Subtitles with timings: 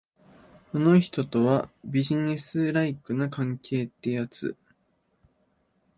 [0.73, 4.57] あの人とは、ビジネスライクな関係ってやつ。